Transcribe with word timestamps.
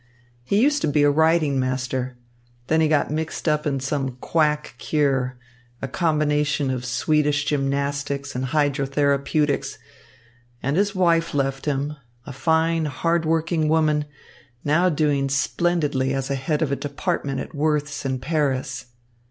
He 0.43 0.59
used 0.59 0.81
to 0.81 0.87
be 0.87 1.03
a 1.03 1.11
riding 1.11 1.59
master. 1.59 2.17
Then 2.69 2.81
he 2.81 2.87
got 2.87 3.11
mixed 3.11 3.47
up 3.47 3.67
in 3.67 3.79
some 3.79 4.13
quack 4.17 4.73
cure, 4.79 5.37
a 5.79 5.87
combination 5.87 6.71
of 6.71 6.85
Swedish 6.85 7.45
gymnastics 7.45 8.33
and 8.35 8.45
hydrotherapeutics, 8.45 9.77
and 10.63 10.75
his 10.75 10.95
wife 10.95 11.35
left 11.35 11.65
him, 11.67 11.97
a 12.25 12.33
fine, 12.33 12.85
hard 12.85 13.27
working 13.27 13.69
woman, 13.69 14.05
now 14.63 14.89
doing 14.89 15.29
splendidly 15.29 16.15
as 16.15 16.29
head 16.29 16.63
of 16.63 16.71
a 16.71 16.75
department 16.75 17.39
at 17.39 17.53
Worth's 17.53 18.03
in 18.03 18.17
Paris." 18.17 18.87